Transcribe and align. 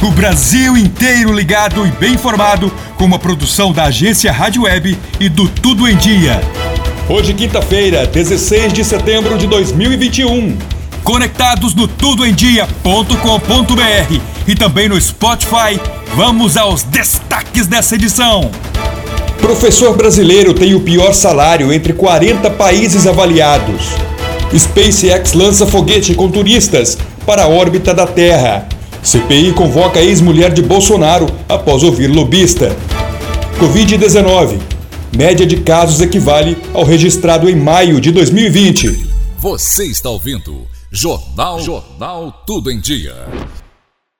O 0.00 0.12
Brasil 0.12 0.76
inteiro 0.76 1.32
ligado 1.32 1.84
e 1.84 1.90
bem 1.90 2.14
informado 2.14 2.72
com 2.96 3.04
uma 3.04 3.18
produção 3.18 3.72
da 3.72 3.84
agência 3.84 4.30
Rádio 4.30 4.62
Web 4.62 4.96
e 5.18 5.28
do 5.28 5.48
Tudo 5.48 5.88
em 5.88 5.96
Dia. 5.96 6.40
Hoje, 7.08 7.34
quinta-feira, 7.34 8.06
16 8.06 8.72
de 8.72 8.84
setembro 8.84 9.36
de 9.36 9.48
2021. 9.48 10.56
Conectados 11.02 11.74
no 11.74 11.88
tudoemdia.com.br 11.88 14.20
e 14.46 14.54
também 14.54 14.88
no 14.88 15.00
Spotify, 15.00 15.80
vamos 16.14 16.56
aos 16.56 16.84
destaques 16.84 17.66
dessa 17.66 17.96
edição. 17.96 18.52
Professor 19.40 19.96
brasileiro 19.96 20.54
tem 20.54 20.76
o 20.76 20.80
pior 20.80 21.12
salário 21.12 21.72
entre 21.72 21.92
40 21.92 22.50
países 22.50 23.04
avaliados. 23.04 23.88
SpaceX 24.56 25.32
lança 25.32 25.66
foguete 25.66 26.14
com 26.14 26.30
turistas 26.30 26.96
para 27.26 27.42
a 27.42 27.48
órbita 27.48 27.92
da 27.92 28.06
Terra. 28.06 28.77
CPI 29.02 29.52
convoca 29.52 30.00
ex-mulher 30.00 30.52
de 30.52 30.62
Bolsonaro 30.62 31.26
após 31.48 31.82
ouvir 31.82 32.08
lobista. 32.08 32.76
Covid-19. 33.58 34.60
Média 35.16 35.46
de 35.46 35.58
casos 35.60 36.00
equivale 36.00 36.56
ao 36.74 36.84
registrado 36.84 37.48
em 37.48 37.56
maio 37.56 38.00
de 38.00 38.10
2020. 38.10 39.08
Você 39.38 39.84
está 39.84 40.10
ouvindo 40.10 40.66
Jornal 40.90 41.60
Jornal 41.60 42.44
Tudo 42.46 42.70
em 42.70 42.80
Dia. 42.80 43.14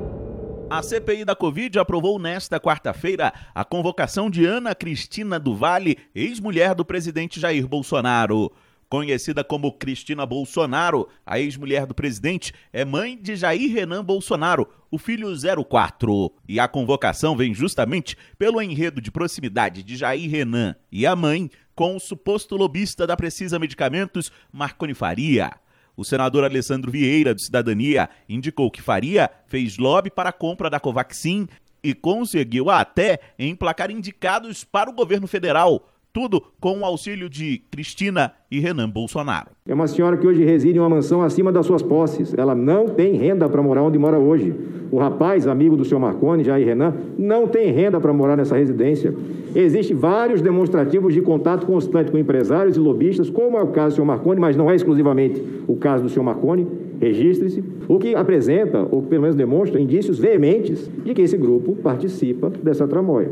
A 0.69 0.83
CPI 0.83 1.25
da 1.25 1.35
Covid 1.35 1.79
aprovou 1.79 2.19
nesta 2.19 2.59
quarta-feira 2.59 3.33
a 3.53 3.65
convocação 3.65 4.29
de 4.29 4.45
Ana 4.45 4.75
Cristina 4.75 5.39
do 5.39 5.55
Vale, 5.55 5.97
ex-mulher 6.13 6.75
do 6.75 6.85
presidente 6.85 7.39
Jair 7.39 7.67
Bolsonaro. 7.67 8.51
Conhecida 8.93 9.43
como 9.43 9.71
Cristina 9.71 10.23
Bolsonaro, 10.23 11.09
a 11.25 11.39
ex-mulher 11.39 11.87
do 11.87 11.95
presidente 11.95 12.53
é 12.71 12.85
mãe 12.85 13.17
de 13.19 13.35
Jair 13.35 13.73
Renan 13.73 14.05
Bolsonaro, 14.05 14.69
o 14.91 14.99
filho 14.99 15.29
04. 15.67 16.31
E 16.47 16.59
a 16.59 16.67
convocação 16.67 17.35
vem 17.35 17.55
justamente 17.55 18.15
pelo 18.37 18.61
enredo 18.61 19.01
de 19.01 19.09
proximidade 19.09 19.81
de 19.81 19.95
Jair 19.95 20.29
Renan 20.29 20.75
e 20.91 21.07
a 21.07 21.15
mãe 21.15 21.49
com 21.73 21.95
o 21.95 21.99
suposto 21.99 22.55
lobista 22.55 23.07
da 23.07 23.17
Precisa 23.17 23.57
Medicamentos, 23.57 24.31
Marconi 24.51 24.93
Faria. 24.93 25.53
O 25.97 26.05
senador 26.05 26.43
Alessandro 26.43 26.91
Vieira, 26.91 27.33
do 27.33 27.41
Cidadania, 27.41 28.07
indicou 28.29 28.69
que 28.69 28.79
Faria 28.79 29.27
fez 29.47 29.75
lobby 29.79 30.11
para 30.11 30.29
a 30.29 30.33
compra 30.33 30.69
da 30.69 30.79
Covaxin 30.79 31.47
e 31.83 31.95
conseguiu 31.95 32.69
até 32.69 33.19
emplacar 33.39 33.89
indicados 33.89 34.63
para 34.63 34.87
o 34.87 34.93
governo 34.93 35.25
federal 35.25 35.89
tudo 36.13 36.43
com 36.61 36.79
o 36.79 36.85
auxílio 36.85 37.27
de 37.27 37.63
Cristina 37.71 38.31
e 38.51 38.59
Renan 38.59 38.87
Bolsonaro. 38.87 39.49
É 39.67 39.73
uma 39.73 39.87
senhora 39.87 40.15
que 40.15 40.27
hoje 40.27 40.45
reside 40.45 40.77
em 40.77 40.79
uma 40.79 40.89
mansão 40.89 41.23
acima 41.23 41.51
das 41.51 41.65
suas 41.65 41.81
posses. 41.81 42.35
Ela 42.37 42.53
não 42.53 42.87
tem 42.87 43.15
renda 43.15 43.49
para 43.49 43.63
morar 43.63 43.81
onde 43.81 43.97
mora 43.97 44.19
hoje. 44.19 44.53
O 44.91 44.99
rapaz, 44.99 45.47
amigo 45.47 45.75
do 45.75 45.83
senhor 45.83 45.99
Marconi, 45.99 46.43
Jair 46.43 46.67
Renan, 46.67 46.93
não 47.17 47.47
tem 47.47 47.71
renda 47.71 47.99
para 47.99 48.13
morar 48.13 48.37
nessa 48.37 48.55
residência. 48.55 49.11
Existem 49.55 49.97
vários 49.97 50.39
demonstrativos 50.39 51.15
de 51.15 51.21
contato 51.21 51.65
constante 51.65 52.11
com 52.11 52.17
empresários 52.19 52.77
e 52.77 52.79
lobistas, 52.79 53.27
como 53.27 53.57
é 53.57 53.63
o 53.63 53.67
caso 53.69 53.89
do 53.89 53.95
senhor 53.95 54.05
Marconi, 54.05 54.39
mas 54.39 54.55
não 54.55 54.69
é 54.69 54.75
exclusivamente 54.75 55.41
o 55.67 55.75
caso 55.77 56.03
do 56.03 56.09
senhor 56.09 56.23
Marconi. 56.23 56.67
Registre-se. 57.01 57.63
O 57.87 57.97
que 57.97 58.13
apresenta, 58.13 58.87
ou 58.91 59.01
pelo 59.01 59.23
menos 59.23 59.35
demonstra, 59.35 59.81
indícios 59.81 60.19
veementes 60.19 60.87
de 61.03 61.13
que 61.15 61.23
esse 61.23 61.37
grupo 61.37 61.75
participa 61.75 62.51
dessa 62.51 62.87
tramóia. 62.87 63.31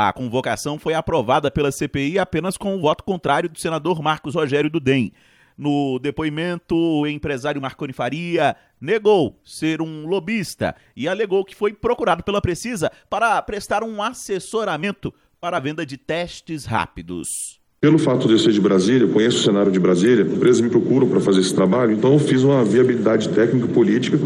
A 0.00 0.12
convocação 0.12 0.78
foi 0.78 0.94
aprovada 0.94 1.50
pela 1.50 1.72
CPI 1.72 2.20
apenas 2.20 2.56
com 2.56 2.76
o 2.76 2.80
voto 2.80 3.02
contrário 3.02 3.48
do 3.48 3.58
senador 3.58 4.00
Marcos 4.00 4.36
Rogério 4.36 4.70
do 4.70 4.78
DEM. 4.78 5.10
No 5.56 5.98
depoimento, 5.98 6.76
o 6.76 7.04
empresário 7.04 7.60
Marconi 7.60 7.92
Faria 7.92 8.54
negou 8.80 9.40
ser 9.44 9.82
um 9.82 10.06
lobista 10.06 10.76
e 10.96 11.08
alegou 11.08 11.44
que 11.44 11.56
foi 11.56 11.72
procurado 11.72 12.22
pela 12.22 12.40
Precisa 12.40 12.92
para 13.10 13.42
prestar 13.42 13.82
um 13.82 14.00
assessoramento 14.00 15.12
para 15.40 15.56
a 15.56 15.60
venda 15.60 15.84
de 15.84 15.96
testes 15.96 16.64
rápidos. 16.64 17.58
Pelo 17.80 17.98
fato 17.98 18.28
de 18.28 18.34
eu 18.34 18.38
ser 18.38 18.52
de 18.52 18.60
Brasília, 18.60 19.04
eu 19.04 19.12
conheço 19.12 19.38
o 19.38 19.42
cenário 19.42 19.72
de 19.72 19.80
Brasília, 19.80 20.24
empresas 20.24 20.60
me 20.60 20.70
procuram 20.70 21.08
para 21.08 21.20
fazer 21.20 21.40
esse 21.40 21.54
trabalho, 21.54 21.92
então 21.92 22.12
eu 22.12 22.18
fiz 22.20 22.44
uma 22.44 22.64
viabilidade 22.64 23.28
técnica 23.30 23.66
política 23.66 24.16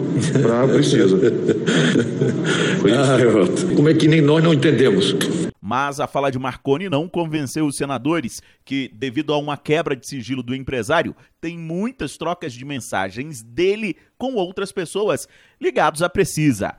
para 0.43 0.65
a 0.65 0.69
Precisa. 0.69 1.16
Foi 2.78 2.91
isso. 2.93 3.00
Ah, 3.00 3.75
como 3.75 3.89
é 3.89 3.94
que 3.94 4.06
nem 4.06 4.21
nós 4.21 4.44
não 4.44 4.53
entendemos? 4.53 5.16
Mas 5.72 6.01
a 6.01 6.07
fala 6.07 6.30
de 6.30 6.39
Marconi 6.39 6.91
não 6.91 7.09
convenceu 7.09 7.65
os 7.65 7.78
senadores 7.78 8.42
que, 8.63 8.91
devido 8.92 9.33
a 9.33 9.39
uma 9.39 9.57
quebra 9.57 9.97
de 9.97 10.07
sigilo 10.07 10.42
do 10.42 10.54
empresário, 10.54 11.16
tem 11.41 11.57
muitas 11.57 12.19
trocas 12.19 12.53
de 12.53 12.63
mensagens 12.63 13.42
dele 13.42 13.97
com 14.19 14.34
outras 14.34 14.71
pessoas 14.71 15.27
ligados 15.59 16.03
à 16.03 16.10
Precisa. 16.10 16.74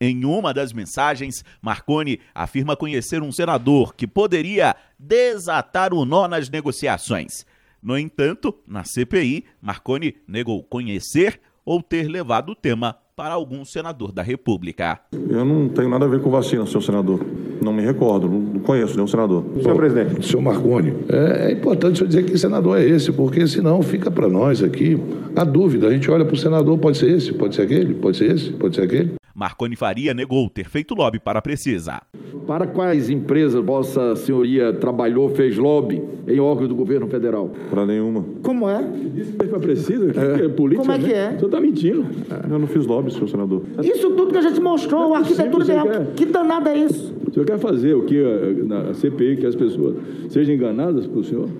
Em 0.00 0.24
uma 0.24 0.54
das 0.54 0.72
mensagens, 0.72 1.44
Marconi 1.60 2.20
afirma 2.32 2.76
conhecer 2.76 3.24
um 3.24 3.32
senador 3.32 3.92
que 3.92 4.06
poderia 4.06 4.76
desatar 4.96 5.92
o 5.92 6.04
nó 6.04 6.28
nas 6.28 6.48
negociações. 6.48 7.44
No 7.82 7.98
entanto, 7.98 8.54
na 8.68 8.84
CPI, 8.84 9.46
Marconi 9.60 10.14
negou 10.28 10.62
conhecer 10.62 11.40
ou 11.64 11.82
ter 11.82 12.06
levado 12.06 12.50
o 12.50 12.54
tema 12.54 12.98
para 13.16 13.34
algum 13.34 13.64
senador 13.64 14.12
da 14.12 14.22
República. 14.22 15.00
Eu 15.10 15.44
não 15.44 15.68
tenho 15.68 15.88
nada 15.88 16.04
a 16.04 16.08
ver 16.08 16.22
com 16.22 16.30
vacina, 16.30 16.64
senhor 16.66 16.82
senador. 16.82 17.47
Não 17.60 17.72
me 17.72 17.82
recordo, 17.82 18.28
não 18.28 18.60
conheço 18.60 18.94
nenhum 18.94 19.06
senador. 19.06 19.44
Senhor 19.60 19.76
presidente. 19.76 20.26
Senhor 20.26 20.42
Marconi, 20.42 20.94
é, 21.08 21.48
é 21.48 21.52
importante 21.52 22.00
eu 22.00 22.06
dizer 22.06 22.24
que 22.24 22.36
senador 22.38 22.78
é 22.78 22.84
esse, 22.84 23.12
porque 23.12 23.46
senão 23.46 23.82
fica 23.82 24.10
para 24.10 24.28
nós 24.28 24.62
aqui 24.62 24.98
a 25.34 25.44
dúvida. 25.44 25.88
A 25.88 25.92
gente 25.92 26.10
olha 26.10 26.24
para 26.24 26.34
o 26.34 26.38
senador, 26.38 26.78
pode 26.78 26.98
ser 26.98 27.10
esse, 27.10 27.32
pode 27.32 27.54
ser 27.54 27.62
aquele, 27.62 27.94
pode 27.94 28.16
ser 28.16 28.32
esse, 28.34 28.50
pode 28.50 28.76
ser 28.76 28.82
aquele. 28.82 29.14
Marconi 29.34 29.76
Faria 29.76 30.12
negou 30.12 30.50
ter 30.50 30.68
feito 30.68 30.94
lobby 30.94 31.20
para 31.20 31.38
a 31.38 31.42
Precisa. 31.42 32.02
Para 32.48 32.66
quais 32.66 33.10
empresas 33.10 33.62
Vossa 33.62 34.16
Senhoria 34.16 34.72
trabalhou, 34.72 35.28
fez 35.28 35.58
lobby 35.58 36.02
em 36.26 36.40
órgãos 36.40 36.66
do 36.66 36.74
governo 36.74 37.06
federal? 37.06 37.50
Para 37.68 37.84
nenhuma. 37.84 38.24
Como 38.42 38.66
é? 38.66 38.82
Disse 39.14 39.32
que 39.32 39.46
foi 39.48 39.58
preciso? 39.58 40.06
Que 40.08 40.18
é. 40.18 40.46
é 40.46 40.48
política, 40.48 40.80
Como 40.80 40.92
é 40.92 40.98
que 40.98 41.12
é? 41.12 41.26
O 41.26 41.32
senhor 41.32 41.44
está 41.44 41.60
mentindo. 41.60 42.06
É. 42.30 42.50
Eu 42.50 42.58
não 42.58 42.66
fiz 42.66 42.86
lobby, 42.86 43.12
senhor 43.12 43.28
senador. 43.28 43.64
Isso 43.82 44.12
tudo 44.12 44.32
que 44.32 44.38
a 44.38 44.40
gente 44.40 44.62
mostrou, 44.62 45.12
a 45.12 45.18
arquitetura 45.18 45.62
de 45.62 45.72
Que 46.16 46.24
danada 46.24 46.70
é 46.70 46.78
isso? 46.78 47.14
O 47.28 47.34
senhor 47.34 47.44
quer 47.44 47.58
fazer 47.58 47.92
o 47.92 48.04
que 48.04 48.18
na 48.66 48.94
CPI, 48.94 49.36
que 49.36 49.46
as 49.46 49.54
pessoas 49.54 49.96
sejam 50.30 50.54
enganadas 50.54 51.06
pelo 51.06 51.22
senhor? 51.22 51.50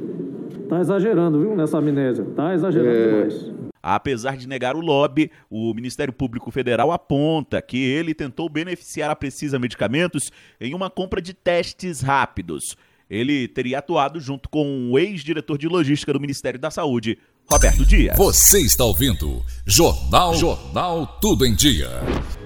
Está 0.62 0.81
exagerando, 0.81 1.38
viu, 1.38 1.55
nessa 1.55 1.76
amnésia. 1.76 2.23
Está 2.23 2.55
exagerando 2.55 2.96
é... 2.96 3.06
demais. 3.08 3.57
Apesar 3.82 4.36
de 4.36 4.48
negar 4.48 4.76
o 4.76 4.80
lobby, 4.80 5.30
o 5.50 5.72
Ministério 5.75 6.12
Público 6.12 6.50
Federal 6.50 6.92
aponta 6.92 7.62
que 7.62 7.78
ele 7.78 8.14
tentou 8.14 8.48
beneficiar 8.48 9.10
a 9.10 9.16
Precisa 9.16 9.58
Medicamentos 9.58 10.30
em 10.60 10.75
uma 10.75 10.90
compra 10.90 11.20
de 11.20 11.32
testes 11.32 12.00
rápidos. 12.00 12.76
Ele 13.10 13.48
teria 13.48 13.78
atuado 13.78 14.20
junto 14.20 14.48
com 14.48 14.90
o 14.90 14.98
ex-diretor 14.98 15.56
de 15.56 15.66
logística 15.66 16.12
do 16.12 16.20
Ministério 16.20 16.60
da 16.60 16.70
Saúde, 16.70 17.19
Roberto 17.50 17.86
Dias. 17.86 18.14
Você 18.19 18.60
está 18.60 18.84
ouvindo 18.84 19.42
Jornal 19.64 20.34
Jornal 20.34 21.06
Tudo 21.19 21.46
em 21.46 21.54
Dia. 21.54 21.88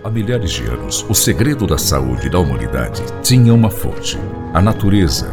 Há 0.04 0.10
milhares 0.10 0.52
de 0.52 0.62
anos, 0.62 1.04
o 1.08 1.14
segredo 1.14 1.66
da 1.66 1.76
saúde 1.76 2.30
da 2.30 2.38
humanidade 2.38 3.02
tinha 3.20 3.52
uma 3.52 3.68
fonte: 3.68 4.16
a 4.54 4.62
natureza 4.62 5.32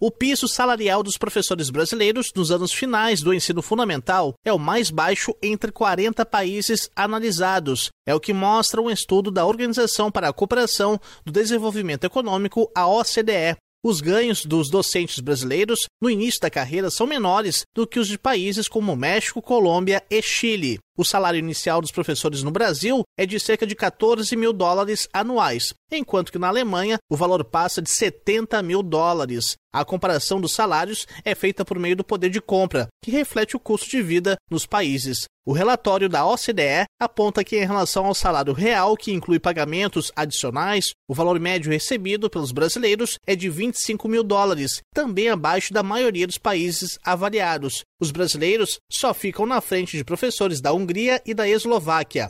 O 0.00 0.10
piso 0.10 0.48
salarial 0.48 1.04
dos 1.04 1.16
professores 1.16 1.70
brasileiros 1.70 2.32
nos 2.34 2.50
anos 2.50 2.72
finais 2.72 3.22
do 3.22 3.32
ensino 3.32 3.62
fundamental 3.62 4.34
é 4.44 4.52
o 4.52 4.58
mais 4.58 4.90
baixo 4.90 5.32
entre 5.40 5.70
40 5.70 6.26
países 6.26 6.90
analisados. 6.96 7.90
É 8.04 8.12
o 8.12 8.18
que 8.18 8.32
mostra 8.32 8.82
um 8.82 8.90
estudo 8.90 9.30
da 9.30 9.46
Organização 9.46 10.10
para 10.10 10.28
a 10.28 10.32
Cooperação 10.32 11.00
do 11.24 11.30
Desenvolvimento 11.30 12.02
Econômico, 12.02 12.68
a 12.74 12.88
OCDE. 12.88 13.56
Os 13.84 14.00
ganhos 14.00 14.44
dos 14.44 14.68
docentes 14.68 15.20
brasileiros 15.20 15.80
no 16.02 16.10
início 16.10 16.40
da 16.40 16.50
carreira 16.50 16.90
são 16.90 17.06
menores 17.06 17.64
do 17.72 17.86
que 17.86 18.00
os 18.00 18.08
de 18.08 18.18
países 18.18 18.66
como 18.66 18.96
México, 18.96 19.42
Colômbia 19.42 20.02
e 20.10 20.20
Chile. 20.22 20.78
O 20.96 21.04
salário 21.04 21.38
inicial 21.38 21.80
dos 21.80 21.92
professores 21.92 22.42
no 22.42 22.50
Brasil 22.50 23.02
é 23.16 23.26
de 23.26 23.38
cerca 23.38 23.66
de 23.66 23.74
14 23.74 24.34
mil 24.36 24.52
dólares 24.52 25.06
anuais, 25.12 25.74
enquanto 25.96 26.32
que 26.32 26.38
na 26.38 26.48
Alemanha 26.48 26.98
o 27.10 27.16
valor 27.16 27.44
passa 27.44 27.80
de 27.80 27.90
70 27.90 28.62
mil 28.62 28.82
dólares. 28.82 29.56
A 29.72 29.84
comparação 29.84 30.40
dos 30.40 30.52
salários 30.52 31.06
é 31.24 31.34
feita 31.34 31.64
por 31.64 31.78
meio 31.78 31.96
do 31.96 32.04
poder 32.04 32.30
de 32.30 32.40
compra, 32.40 32.86
que 33.02 33.10
reflete 33.10 33.56
o 33.56 33.60
custo 33.60 33.90
de 33.90 34.00
vida 34.00 34.36
nos 34.48 34.66
países. 34.66 35.24
O 35.44 35.52
relatório 35.52 36.08
da 36.08 36.24
OCDE 36.24 36.86
aponta 36.98 37.44
que, 37.44 37.56
em 37.56 37.66
relação 37.66 38.06
ao 38.06 38.14
salário 38.14 38.52
real, 38.52 38.96
que 38.96 39.12
inclui 39.12 39.38
pagamentos 39.38 40.12
adicionais, 40.14 40.92
o 41.08 41.14
valor 41.14 41.38
médio 41.40 41.72
recebido 41.72 42.30
pelos 42.30 42.52
brasileiros 42.52 43.18
é 43.26 43.34
de 43.34 43.50
25 43.50 44.08
mil 44.08 44.22
dólares, 44.22 44.80
também 44.94 45.28
abaixo 45.28 45.74
da 45.74 45.82
maioria 45.82 46.26
dos 46.26 46.38
países 46.38 46.98
avaliados. 47.04 47.82
Os 48.00 48.10
brasileiros 48.10 48.78
só 48.90 49.12
ficam 49.12 49.44
na 49.44 49.60
frente 49.60 49.96
de 49.96 50.04
professores 50.04 50.60
da 50.60 50.72
Hungria 50.72 51.20
e 51.26 51.34
da 51.34 51.48
Eslováquia. 51.48 52.28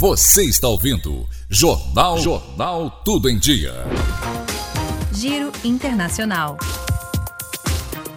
Você 0.00 0.44
está 0.44 0.68
ouvindo 0.68 1.26
Jornal 1.50 2.20
Jornal 2.20 2.88
Tudo 3.04 3.28
em 3.28 3.36
Dia. 3.36 3.74
Giro 5.12 5.50
Internacional. 5.64 6.56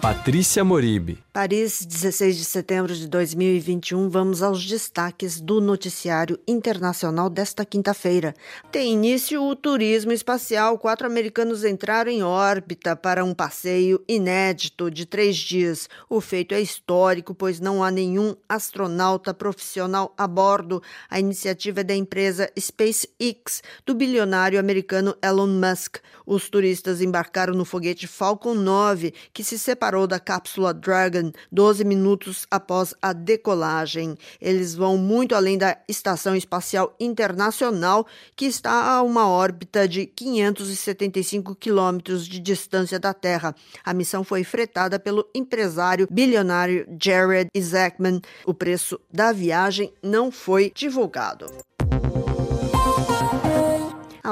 Patrícia 0.02 0.64
Moribe. 0.64 1.22
Paris, 1.32 1.86
16 1.86 2.36
de 2.36 2.44
setembro 2.44 2.92
de 2.92 3.06
2021. 3.06 4.10
Vamos 4.10 4.42
aos 4.42 4.66
destaques 4.66 5.40
do 5.40 5.60
noticiário 5.60 6.38
internacional 6.46 7.30
desta 7.30 7.64
quinta-feira. 7.64 8.34
Tem 8.72 8.92
início 8.92 9.40
o 9.40 9.54
turismo 9.54 10.10
espacial. 10.10 10.76
Quatro 10.76 11.06
americanos 11.06 11.64
entraram 11.64 12.10
em 12.10 12.20
órbita 12.20 12.96
para 12.96 13.24
um 13.24 13.32
passeio 13.32 14.02
inédito 14.08 14.90
de 14.90 15.06
três 15.06 15.36
dias. 15.36 15.88
O 16.10 16.20
feito 16.20 16.52
é 16.52 16.60
histórico, 16.60 17.32
pois 17.32 17.60
não 17.60 17.82
há 17.82 17.90
nenhum 17.90 18.34
astronauta 18.48 19.32
profissional 19.32 20.12
a 20.18 20.26
bordo. 20.26 20.82
A 21.08 21.20
iniciativa 21.20 21.80
é 21.80 21.84
da 21.84 21.94
empresa 21.94 22.50
SpaceX, 22.58 23.62
do 23.86 23.94
bilionário 23.94 24.58
americano 24.58 25.14
Elon 25.22 25.46
Musk. 25.46 25.98
Os 26.26 26.50
turistas 26.50 27.00
embarcaram 27.00 27.54
no 27.54 27.64
foguete 27.64 28.08
Falcon 28.08 28.54
9, 28.54 29.14
que 29.32 29.44
se 29.44 29.58
separou 29.58 29.91
parou 29.92 30.06
da 30.06 30.18
cápsula 30.18 30.72
Dragon 30.72 31.32
12 31.50 31.84
minutos 31.84 32.46
após 32.50 32.94
a 33.02 33.12
decolagem. 33.12 34.16
Eles 34.40 34.74
vão 34.74 34.96
muito 34.96 35.34
além 35.34 35.58
da 35.58 35.76
Estação 35.86 36.34
Espacial 36.34 36.96
Internacional, 36.98 38.06
que 38.34 38.46
está 38.46 38.90
a 38.90 39.02
uma 39.02 39.28
órbita 39.28 39.86
de 39.86 40.06
575 40.06 41.54
quilômetros 41.54 42.26
de 42.26 42.40
distância 42.40 42.98
da 42.98 43.12
Terra. 43.12 43.54
A 43.84 43.92
missão 43.92 44.24
foi 44.24 44.44
fretada 44.44 44.98
pelo 44.98 45.28
empresário 45.34 46.08
bilionário 46.10 46.86
Jared 46.98 47.50
Isaacman. 47.54 48.22
O 48.46 48.54
preço 48.54 48.98
da 49.12 49.30
viagem 49.30 49.92
não 50.02 50.32
foi 50.32 50.72
divulgado. 50.74 51.44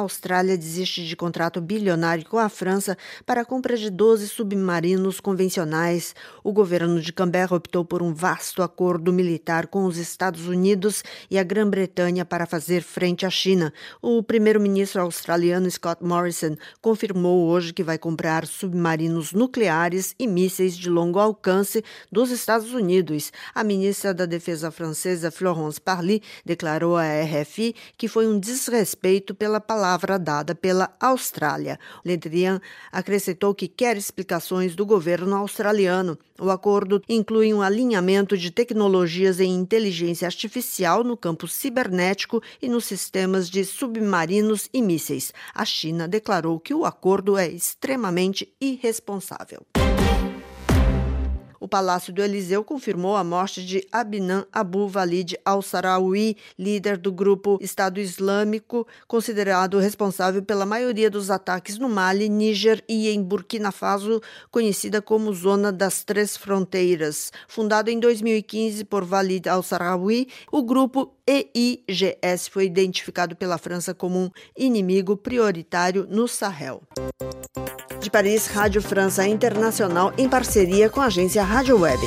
Austrália 0.01 0.57
desiste 0.57 1.07
de 1.07 1.15
contrato 1.15 1.61
bilionário 1.61 2.25
com 2.25 2.39
a 2.39 2.49
França 2.49 2.97
para 3.25 3.43
a 3.43 3.45
compra 3.45 3.77
de 3.77 3.91
12 3.91 4.29
submarinos 4.29 5.21
convencionais. 5.21 6.15
O 6.43 6.53
governo 6.53 7.01
de 7.01 7.13
Canberra 7.13 7.57
optou 7.57 7.85
por 7.85 8.03
um 8.03 8.13
vasto 8.13 8.63
acordo 8.63 9.13
militar 9.13 9.67
com 9.67 9.85
os 9.85 9.99
Estados 9.99 10.47
Unidos 10.47 11.05
e 11.31 11.39
a 11.39 11.43
Grã-Bretanha 11.43 12.25
para 12.25 12.47
fazer 12.47 12.83
frente 12.83 13.27
à 13.27 13.31
China. 13.31 13.73
O 14.01 14.23
primeiro-ministro 14.23 15.03
australiano 15.03 15.71
Scott 15.71 16.03
Morrison 16.03 16.57
confirmou 16.81 17.47
hoje 17.49 17.73
que 17.73 17.85
vai 17.85 17.99
comprar 17.99 18.47
submarinos 18.47 19.33
nucleares 19.33 20.15
e 20.19 20.27
mísseis 20.27 20.77
de 20.77 20.89
longo 20.89 21.19
alcance 21.19 21.85
dos 22.11 22.31
Estados 22.31 22.73
Unidos. 22.73 23.33
A 23.55 23.63
ministra 23.63 24.15
da 24.15 24.27
Defesa 24.27 24.71
francesa 24.71 25.31
Florence 25.31 25.81
Parly 25.81 26.23
declarou 26.45 26.97
à 26.97 27.05
RFI 27.05 27.75
que 27.97 28.09
foi 28.09 28.27
um 28.27 28.39
desrespeito 28.39 29.35
pela 29.35 29.61
palavra 29.61 29.90
palavra 29.91 30.19
dada 30.21 30.55
pela 30.55 30.95
Austrália. 31.01 31.79
Le 32.05 32.17
Drian 32.17 32.61
acrescentou 32.93 33.53
que 33.53 33.67
quer 33.67 33.97
explicações 33.97 34.77
do 34.77 34.87
governo 34.87 35.35
australiano. 35.35 36.17
O 36.39 36.49
acordo 36.49 37.03
inclui 37.09 37.53
um 37.53 37.61
alinhamento 37.61 38.39
de 38.39 38.53
tecnologias 38.53 39.41
em 39.41 39.53
inteligência 39.53 40.27
artificial 40.27 41.03
no 41.03 41.17
campo 41.17 41.49
cibernético 41.49 42.41
e 42.63 42.69
nos 42.69 42.85
sistemas 42.85 43.51
de 43.51 43.65
submarinos 43.65 44.69
e 44.73 44.81
mísseis. 44.81 45.33
A 45.53 45.65
China 45.65 46.07
declarou 46.07 46.61
que 46.61 46.73
o 46.73 46.85
acordo 46.85 47.37
é 47.37 47.49
extremamente 47.49 48.49
irresponsável. 48.61 49.67
O 51.61 51.69
Palácio 51.69 52.11
do 52.11 52.23
Eliseu 52.23 52.65
confirmou 52.65 53.15
a 53.17 53.23
morte 53.23 53.63
de 53.63 53.87
Abnan 53.93 54.47
Abu 54.51 54.91
Walid 54.91 55.39
al-Sarawi, 55.45 56.35
líder 56.59 56.97
do 56.97 57.13
grupo 57.13 57.59
Estado 57.61 58.01
Islâmico, 58.01 58.87
considerado 59.07 59.79
responsável 59.79 60.43
pela 60.43 60.65
maioria 60.65 61.11
dos 61.11 61.31
ataques 61.31 61.77
no 61.77 61.87
Mali, 61.87 62.31
Níger 62.31 62.83
e 62.89 63.11
em 63.11 63.23
Burkina 63.23 63.71
Faso, 63.71 64.23
conhecida 64.51 65.03
como 65.03 65.35
Zona 65.35 65.71
das 65.71 66.03
Três 66.03 66.35
Fronteiras. 66.35 67.31
Fundado 67.47 67.91
em 67.91 68.01
2015 68.01 68.83
por 68.85 69.05
Walid 69.05 69.47
al-Sarawi, 69.47 70.29
o 70.51 70.63
grupo 70.63 71.15
EIGS 71.27 72.49
foi 72.49 72.65
identificado 72.65 73.37
pela 73.37 73.59
França 73.59 73.93
como 73.93 74.19
um 74.19 74.31
inimigo 74.57 75.15
prioritário 75.15 76.07
no 76.09 76.27
Sahel. 76.27 76.83
De 78.11 78.11
Paris, 78.11 78.49
Rádio 78.49 78.83
França 78.83 79.25
Internacional 79.25 80.13
em 80.19 80.29
parceria 80.29 80.91
com 80.91 81.01
a 81.01 81.05
agência 81.05 81.45
Rádio 81.45 81.79
Web. 81.79 82.01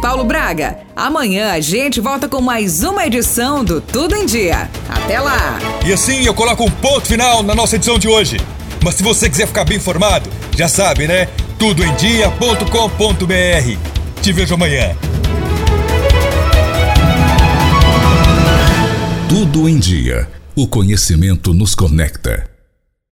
Paulo 0.00 0.24
Braga, 0.24 0.78
amanhã 0.96 1.52
a 1.52 1.60
gente 1.60 2.00
volta 2.00 2.26
com 2.26 2.40
mais 2.40 2.82
uma 2.82 3.06
edição 3.06 3.62
do 3.62 3.82
Tudo 3.82 4.16
em 4.16 4.24
Dia. 4.24 4.70
Até 4.88 5.20
lá! 5.20 5.58
E 5.84 5.92
assim 5.92 6.24
eu 6.24 6.32
coloco 6.32 6.64
um 6.64 6.70
ponto 6.70 7.06
final 7.06 7.42
na 7.42 7.54
nossa 7.54 7.76
edição 7.76 7.98
de 7.98 8.08
hoje. 8.08 8.38
Mas 8.82 8.94
se 8.94 9.02
você 9.02 9.28
quiser 9.28 9.46
ficar 9.46 9.66
bem 9.66 9.76
informado, 9.76 10.30
já 10.56 10.68
sabe, 10.68 11.06
né? 11.06 11.26
tudoemdia.com.br. 11.58 14.22
Te 14.22 14.32
vejo 14.32 14.54
amanhã. 14.54 14.96
Tudo 19.28 19.68
em 19.68 19.78
Dia. 19.78 20.26
O 20.56 20.66
conhecimento 20.66 21.52
nos 21.52 21.74
conecta. 21.74 22.49